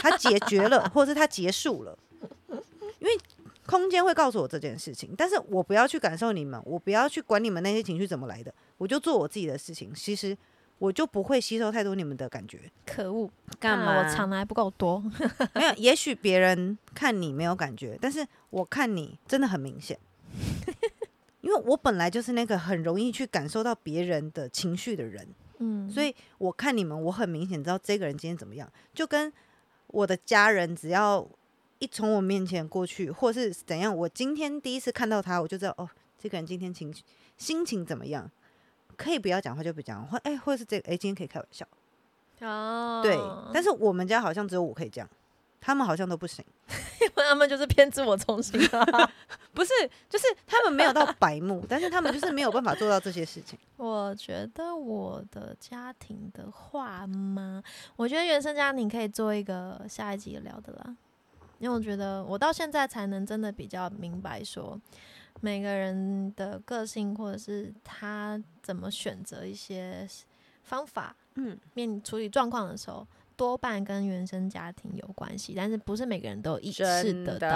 [0.00, 1.98] 他解决了，或者是他结束了。
[2.98, 3.18] 因为
[3.66, 9.92] 空间会告诉我这件事情，但是我不要去感受你们，我不要去管你们那些情绪怎么来的，我就做我自己的事情。
[9.92, 10.36] 其实
[10.78, 12.60] 我就不会吸收太多你们的感觉。
[12.86, 13.98] 可恶，干嘛？
[13.98, 15.02] 我藏的还不够多。
[15.54, 19.98] 没有，也许别人看你没有感觉，但是我看你真的很明显。
[21.42, 25.26] 因为我本来就是那个很容易去感受到别人的情绪的人，
[25.58, 29.32] 嗯，所以我看你们，我很明显知道这个人今天怎么样，就跟
[29.88, 31.28] 我的家人只要
[31.80, 37.02] 一从我面前过去，或是怎样，我今天第一次看到他，我就知道哦，这个人今天情绪
[37.36, 38.30] 心情怎么样，
[38.96, 41.66] 可以不要讲话就不讲，话哎，或者是这个哎，今天可以开玩笑，
[42.40, 43.18] 哦，对，
[43.52, 45.10] 但是我们家好像只有我可以这样。
[45.64, 46.44] 他们好像都不行，
[47.00, 49.12] 因 为他们就是偏自我中心啊，
[49.54, 49.70] 不是，
[50.10, 53.56] 就是他们没有到白目，但是他们就是没有办法做到这些事情。
[53.78, 57.62] 我觉得我的家庭的话吗？
[57.94, 60.96] 我觉得原生家庭可以做一个下一集聊的啦，
[61.60, 64.76] 因为我觉得我到现在才能真的比较明白说
[65.40, 70.08] 每个人的个性或者是他怎么选择一些
[70.64, 73.06] 方法，嗯，面处理状况的时候。
[73.36, 76.82] 多半跟原生家庭有关系，但是不是每个人都意识
[77.24, 77.48] 得到。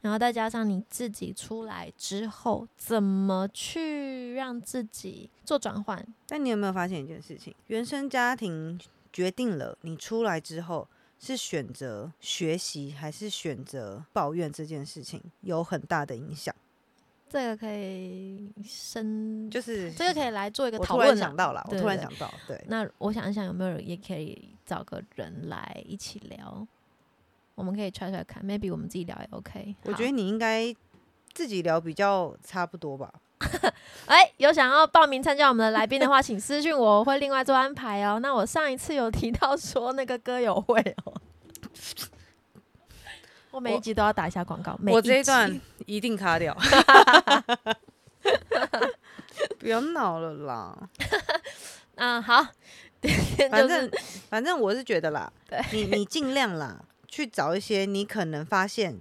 [0.00, 6.04] 然后再加上你自己出来之后，怎么去让自己做转换？
[6.26, 7.54] 但你有没有发现一件事情？
[7.68, 8.80] 原生家庭
[9.12, 16.54] 决定了你出来之后是选择学习还是选择抱怨这件事情，有很大的影响。
[17.32, 21.08] 这个可以深，就是 这个可以来做一个讨论。
[21.08, 22.62] 我突然想到了，我突然想到，对。
[22.68, 26.66] 那我想一想，有没有人也可以找个人来一起聊？
[27.54, 29.74] 我们可以揣揣看，maybe 我们自己聊也 OK。
[29.84, 30.74] 我觉得你应该
[31.32, 33.10] 自己聊比较差不多吧。
[34.06, 38.18] 哎，有想要报名参加我们的来宾的话，请私信我，我会另外做安排哦。
[38.20, 41.14] 那我上一次有提到说那个歌友会哦。
[43.52, 46.56] 我每一集都要打一下广告，我这一段一定卡掉，
[49.60, 50.88] 不要闹了啦。
[51.96, 52.42] 嗯，好，
[53.50, 53.90] 反正
[54.28, 55.30] 反正我是觉得啦，
[55.70, 58.98] 你你尽量啦，去找一些你可能发现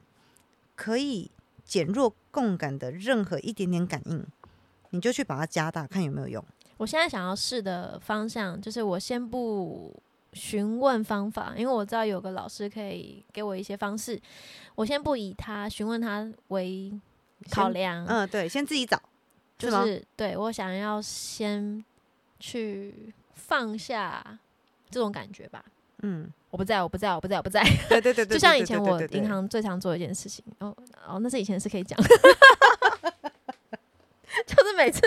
[0.76, 1.32] 可以
[1.64, 4.26] 减弱共感的任何一点点感应，
[4.89, 6.43] 你就去把它加大，看有没有用。
[6.78, 9.95] 我现在想要试的方向就是，我先不
[10.34, 14.19] 询问方法，因为我知道有个老师可以给我一些方式，
[14.75, 16.91] 我先不以他询问他为
[17.49, 18.05] 考量。
[18.05, 19.01] 嗯，对，先自己找，
[19.57, 21.84] 就是对我想要先
[22.39, 24.39] 去放下
[24.89, 25.63] 这种感觉吧。
[26.03, 27.61] 嗯，我不在，我不在，我不在，我不在。
[27.89, 30.43] 对对对对， 就像以前我银行最常做的一件事情。
[30.59, 30.75] 哦
[31.07, 31.99] 哦，那是以前是可以讲，
[34.47, 35.01] 就是每次。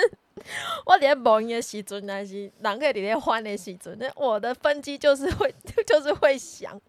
[0.84, 5.52] 我在忙的时阵，还是人可以在欢的时阵，那我的分机就是会，
[5.86, 6.80] 就是会响，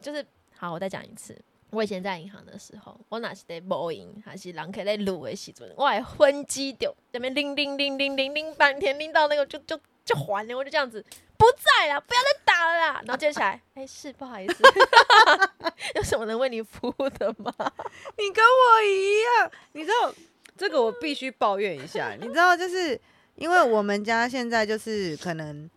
[0.00, 0.24] 就是
[0.56, 0.72] 好。
[0.72, 1.36] 我再讲一次，
[1.70, 11.04] 我以前在银行的时候，我哪是在播音，还是人可以在录的时阵，我还分机掉，这边铃铃铃铃铃铃半天，铃到那个就就就还了，我就这样子
[11.36, 13.02] 不在了，不要再打了啦。
[13.06, 14.62] 然后接下来， 哎，是不好意思，
[15.94, 17.52] 有什么能为你服务的吗？
[18.16, 20.12] 你跟我一样，你知道。
[20.58, 23.00] 这个我必须抱怨一下，你知道，就是
[23.36, 25.70] 因为我们家现在就是可能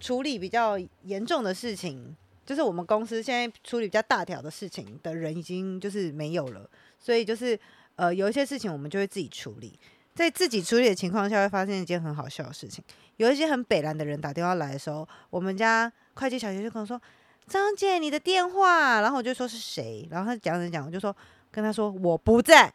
[0.00, 2.16] 处理比较严重的事情，
[2.46, 6.68] 就是我们公司现在处理比较大条的事情的人已经就是没有了，
[6.98, 7.58] 所以就是
[7.96, 9.78] 呃有一些事情我们就会自己处理，
[10.14, 12.82] 在自己处理的情况下，会发现一件很好笑的事情，
[13.18, 17.00] 有一些很北蓝的人打电话来的时候，我们家会计小姐就跟我说
[17.46, 21.14] ：“张姐，你的电话。”然后我就说是谁，然后他讲讲讲，我就说
[21.50, 22.72] 跟他说我不在。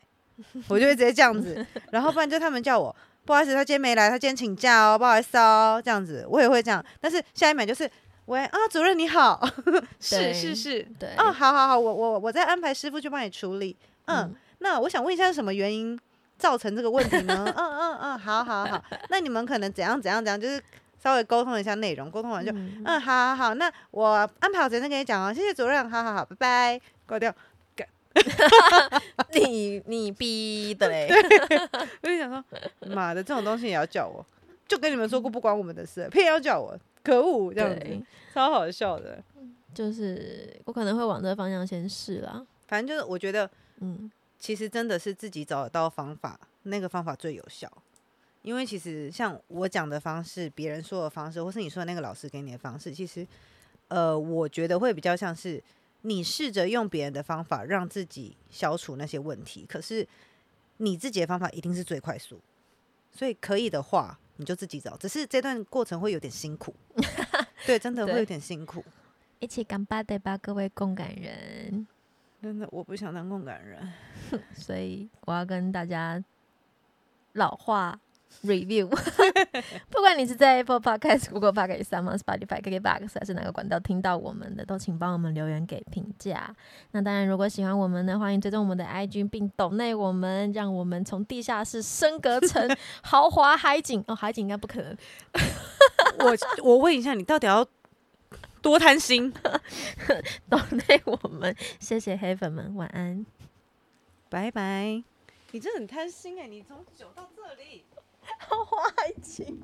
[0.68, 6.84] 我就会直接这样子，然后不然就他们叫我，不好意思，他今天没来，他今天请假哦，不好意思哦，这样子我也会这样。
[7.02, 7.90] 但是下一秒就是，
[8.26, 9.42] 喂啊，主任你好，
[10.00, 13.76] 是是是，对，哦，好好好，我我我再安排师傅去帮你处理。
[14.06, 16.00] 嗯，那我想问一下是什么原因
[16.38, 17.46] 造成这个问题呢？
[17.58, 20.62] 嗯嗯嗯，好好好，那你们可能怎样怎样怎样，就是
[21.04, 27.34] 稍微沟通一下内容，沟通完就，嗯，好好好，那我安排好时间跟你讲哦，谢谢主任，好好好，拜拜，挂掉。
[29.34, 31.07] 你你逼的嘞！
[32.01, 32.43] 我就想说，
[32.88, 34.26] 妈的，这种东西也要叫我？
[34.68, 37.53] 就跟你们说过，不关我们的事，偏要叫我，可恶！
[37.53, 39.24] 这样子超好笑的。
[39.74, 42.45] 就是我可能会往这个方向先试啦。
[42.68, 43.49] 反正就是我觉得，
[43.80, 47.72] 嗯，其实真的是自己找得到方法，那个方法最有效。
[48.41, 53.26] 因为其实像我讲的方式，别人说的方式，或是你说的那个老师给你的方式，其实，
[53.88, 55.63] 呃，我觉得会比较像是。
[56.08, 60.08] 你试着用别人的方法让自己消除那些问题，可是
[60.78, 62.39] 你自己的方法一定是最快速，
[63.12, 66.74] 所以可以的话你就自己找，只是这段过程会有点辛苦，
[67.68, 68.82] 对，真的会有点辛苦。
[69.39, 71.86] 一起干巴的吧，各位共感人，
[72.41, 73.91] 真的我不想当共感人，
[74.55, 76.24] 所以我要跟大家
[77.34, 77.99] 老话。
[78.43, 78.88] Review，
[79.89, 86.55] 不管你是在 Apple Podcast、Google Podcast、Spotify、KKBox 还是哪个管道听到我们的，都请帮我们留言给评价。
[86.91, 94.03] 那当然，如果喜欢我们呢，欢迎追踪我们的 IG，并抖内我们，让我们从地下室升格成豪华海景。
[94.07, 94.95] 哦，海景应该不可能。
[96.19, 97.67] 我我问一下，你到底要
[98.61, 99.34] 多贪心？
[100.47, 103.25] 懂内我们，谢谢黑粉们，晚安，
[104.30, 105.03] 拜拜。
[105.51, 107.84] 你真的很贪心哎，你从九到这里。
[108.50, 109.60] 花爱情。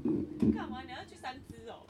[0.53, 0.81] 干嘛？
[0.85, 1.82] 你要去三只哦。